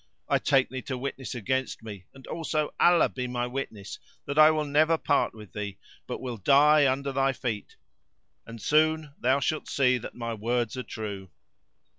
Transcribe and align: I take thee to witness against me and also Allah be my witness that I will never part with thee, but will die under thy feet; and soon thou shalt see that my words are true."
I 0.27 0.39
take 0.39 0.69
thee 0.71 0.81
to 0.89 0.97
witness 0.97 1.35
against 1.35 1.83
me 1.83 2.05
and 2.15 2.25
also 2.25 2.73
Allah 2.79 3.07
be 3.07 3.27
my 3.27 3.45
witness 3.45 3.99
that 4.25 4.39
I 4.39 4.49
will 4.49 4.65
never 4.65 4.97
part 4.97 5.35
with 5.35 5.53
thee, 5.53 5.77
but 6.07 6.19
will 6.19 6.37
die 6.37 6.91
under 6.91 7.11
thy 7.11 7.33
feet; 7.33 7.75
and 8.43 8.59
soon 8.59 9.13
thou 9.19 9.39
shalt 9.39 9.67
see 9.67 9.99
that 9.99 10.15
my 10.15 10.33
words 10.33 10.75
are 10.75 10.81
true." 10.81 11.29